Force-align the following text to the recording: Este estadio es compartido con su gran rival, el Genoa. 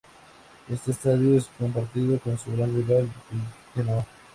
Este 0.67 0.89
estadio 0.89 1.37
es 1.37 1.45
compartido 1.59 2.17
con 2.21 2.35
su 2.35 2.51
gran 2.57 2.73
rival, 2.73 3.01
el 3.33 3.75
Genoa. 3.83 4.03